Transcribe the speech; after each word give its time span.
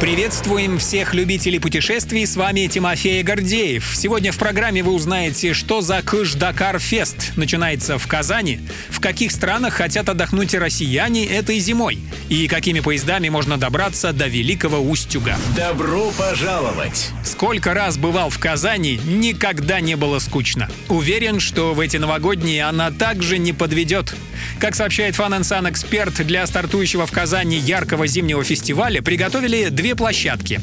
Приветствуем 0.00 0.78
всех 0.78 1.12
любителей 1.12 1.58
путешествий, 1.58 2.24
с 2.24 2.36
вами 2.36 2.68
Тимофей 2.68 3.20
Гордеев. 3.24 3.96
Сегодня 3.96 4.30
в 4.30 4.38
программе 4.38 4.80
вы 4.84 4.92
узнаете, 4.92 5.54
что 5.54 5.80
за 5.80 6.02
Кыш-Дакар 6.02 6.78
Фест 6.78 7.36
начинается 7.36 7.98
в 7.98 8.06
Казани, 8.06 8.60
в 8.90 9.00
каких 9.00 9.32
странах 9.32 9.74
хотят 9.74 10.08
отдохнуть 10.08 10.54
россияне 10.54 11.26
этой 11.26 11.58
зимой 11.58 11.98
и 12.28 12.46
какими 12.46 12.78
поездами 12.78 13.28
можно 13.28 13.58
добраться 13.58 14.12
до 14.12 14.28
Великого 14.28 14.78
Устюга. 14.78 15.36
Добро 15.56 16.12
пожаловать! 16.12 17.10
Сколько 17.24 17.74
раз 17.74 17.98
бывал 17.98 18.30
в 18.30 18.38
Казани, 18.38 19.00
никогда 19.04 19.80
не 19.80 19.96
было 19.96 20.20
скучно. 20.20 20.70
Уверен, 20.88 21.40
что 21.40 21.74
в 21.74 21.80
эти 21.80 21.96
новогодние 21.96 22.64
она 22.64 22.92
также 22.92 23.38
не 23.38 23.52
подведет. 23.52 24.14
Как 24.60 24.76
сообщает 24.76 25.16
Fun 25.16 25.40
Sun 25.40 25.68
эксперт, 25.68 26.24
для 26.24 26.46
стартующего 26.46 27.06
в 27.06 27.10
Казани 27.10 27.58
яркого 27.58 28.06
зимнего 28.06 28.44
фестиваля 28.44 29.02
приготовили 29.02 29.68
две 29.70 29.87
площадки. 29.94 30.60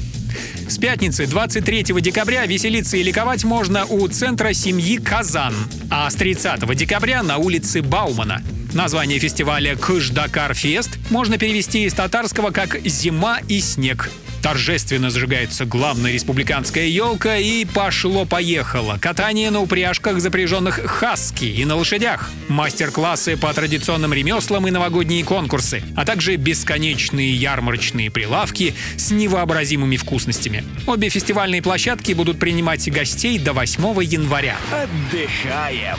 С 0.68 0.78
пятницы 0.78 1.28
23 1.28 1.84
декабря 2.02 2.46
веселиться 2.46 2.98
и 2.98 3.04
ликовать 3.04 3.44
можно 3.44 3.86
у 3.86 4.08
центра 4.08 4.54
семьи 4.54 4.98
«Казан», 4.98 5.54
а 5.90 6.10
с 6.10 6.16
30 6.16 6.76
декабря 6.76 7.24
на 7.24 7.38
улице 7.38 7.82
Баумана. 7.82 8.42
Название 8.74 9.20
фестиваля 9.20 9.76
«Кыш 9.76 10.10
Дакар 10.10 10.54
Фест» 10.54 10.98
можно 11.10 11.38
перевести 11.38 11.86
из 11.86 11.94
татарского 11.94 12.52
как 12.52 12.80
«Зима 12.86 13.40
и 13.48 13.60
снег». 13.60 14.10
Торжественно 14.46 15.10
зажигается 15.10 15.66
главная 15.66 16.12
республиканская 16.12 16.86
елка 16.86 17.36
и 17.38 17.66
пошло-поехало. 17.66 19.00
Катание 19.02 19.50
на 19.50 19.60
упряжках, 19.60 20.20
запряженных 20.20 20.76
хаски 20.86 21.46
и 21.46 21.66
на 21.66 21.76
лошадях. 21.76 22.30
Мастер-классы 22.48 23.38
по 23.38 23.52
традиционным 23.52 24.14
ремеслам 24.14 24.68
и 24.68 24.70
новогодние 24.70 25.24
конкурсы, 25.24 25.82
а 25.96 26.06
также 26.06 26.36
бесконечные 26.36 27.34
ярмарочные 27.34 28.12
прилавки 28.12 28.76
с 28.98 29.10
невообразимыми 29.10 29.98
вкусностями. 29.98 30.64
Обе 30.86 31.10
фестивальные 31.10 31.64
площадки 31.64 32.14
будут 32.14 32.38
принимать 32.38 32.88
гостей 32.92 33.40
до 33.40 33.54
8 33.54 34.04
января. 34.04 34.58
Отдыхаем! 34.72 35.98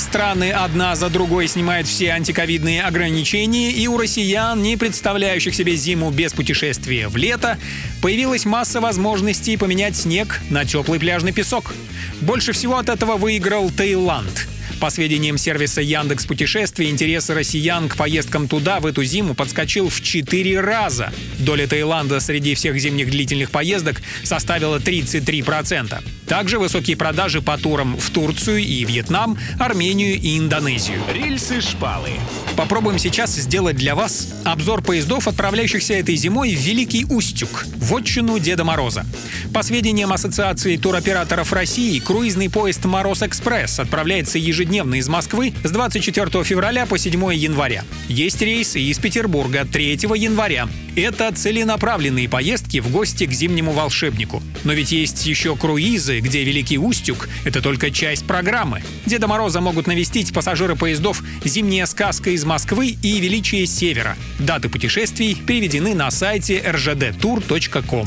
Страны 0.00 0.50
одна 0.50 0.96
за 0.96 1.10
другой 1.10 1.46
снимают 1.46 1.86
все 1.86 2.12
антиковидные 2.12 2.82
ограничения, 2.82 3.70
и 3.70 3.86
у 3.86 3.98
россиян, 3.98 4.60
не 4.62 4.78
представляющих 4.78 5.54
себе 5.54 5.76
зиму 5.76 6.10
без 6.10 6.32
путешествия 6.32 7.08
в 7.08 7.18
лето, 7.18 7.58
появилась 8.00 8.46
масса 8.46 8.80
возможностей 8.80 9.58
поменять 9.58 9.96
снег 9.96 10.40
на 10.48 10.64
теплый 10.64 10.98
пляжный 10.98 11.32
песок. 11.32 11.74
Больше 12.22 12.52
всего 12.52 12.78
от 12.78 12.88
этого 12.88 13.18
выиграл 13.18 13.70
Таиланд. 13.70 14.48
По 14.80 14.88
сведениям 14.88 15.36
сервиса 15.36 15.82
Яндекс 15.82 16.24
Путешествий, 16.24 16.88
интерес 16.88 17.28
россиян 17.28 17.86
к 17.90 17.96
поездкам 17.96 18.48
туда 18.48 18.80
в 18.80 18.86
эту 18.86 19.04
зиму 19.04 19.34
подскочил 19.34 19.90
в 19.90 20.00
4 20.00 20.60
раза. 20.60 21.12
Доля 21.38 21.66
Таиланда 21.66 22.20
среди 22.20 22.54
всех 22.54 22.78
зимних 22.80 23.10
длительных 23.10 23.50
поездок 23.50 24.00
составила 24.24 24.78
33%. 24.78 26.02
Также 26.30 26.60
высокие 26.60 26.96
продажи 26.96 27.42
по 27.42 27.58
турам 27.58 27.96
в 27.96 28.08
Турцию 28.10 28.58
и 28.58 28.84
Вьетнам, 28.84 29.36
Армению 29.58 30.14
и 30.14 30.38
Индонезию. 30.38 31.02
Рельсы-шпалы. 31.12 32.10
Попробуем 32.56 33.00
сейчас 33.00 33.34
сделать 33.34 33.74
для 33.74 33.96
вас 33.96 34.32
обзор 34.44 34.80
поездов, 34.80 35.26
отправляющихся 35.26 35.94
этой 35.94 36.14
зимой 36.14 36.54
в 36.54 36.60
Великий 36.60 37.04
Устюг, 37.04 37.64
в 37.74 37.96
отчину 37.96 38.38
Деда 38.38 38.62
Мороза. 38.62 39.04
По 39.52 39.64
сведениям 39.64 40.12
Ассоциации 40.12 40.76
туроператоров 40.76 41.52
России, 41.52 41.98
круизный 41.98 42.48
поезд 42.48 42.84
«Мороз-экспресс» 42.84 43.80
отправляется 43.80 44.38
ежедневно 44.38 44.96
из 44.96 45.08
Москвы 45.08 45.52
с 45.64 45.70
24 45.72 46.44
февраля 46.44 46.86
по 46.86 46.96
7 46.96 47.34
января. 47.34 47.82
Есть 48.08 48.40
рейсы 48.40 48.80
из 48.80 49.00
Петербурга 49.00 49.64
3 49.64 49.94
января. 50.14 50.68
Это 50.94 51.32
целенаправленные 51.32 52.28
поездки 52.28 52.78
в 52.78 52.90
гости 52.90 53.26
к 53.26 53.32
зимнему 53.32 53.72
волшебнику. 53.72 54.42
Но 54.62 54.72
ведь 54.72 54.92
есть 54.92 55.26
еще 55.26 55.56
круизы, 55.56 56.19
где 56.20 56.44
Великий 56.44 56.78
Устюг— 56.78 57.28
это 57.44 57.60
только 57.60 57.90
часть 57.90 58.26
программы. 58.26 58.82
Деда 59.06 59.26
Мороза 59.28 59.60
могут 59.60 59.86
навестить 59.86 60.32
пассажиры 60.32 60.76
поездов 60.76 61.22
«Зимняя 61.44 61.86
сказка 61.86 62.30
из 62.30 62.44
Москвы» 62.44 62.96
и 63.02 63.20
«Величие 63.20 63.66
Севера». 63.66 64.16
Даты 64.38 64.68
путешествий 64.68 65.34
переведены 65.34 65.94
на 65.94 66.10
сайте 66.10 66.58
rdtour.com. 66.58 68.06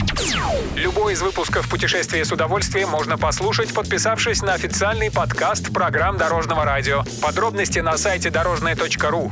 Любой 0.76 1.14
из 1.14 1.22
выпусков 1.22 1.70
«Путешествия 1.70 2.26
с 2.26 2.32
удовольствием» 2.32 2.90
можно 2.90 3.18
послушать, 3.18 3.74
подписавшись 3.74 4.42
на 4.42 4.54
официальный 4.54 5.12
подкаст 5.12 5.72
программ 5.72 6.18
Дорожного 6.18 6.66
радио. 6.66 7.04
Подробности 7.22 7.80
на 7.80 7.98
сайте 7.98 8.30
дорожное.ру. 8.30 9.32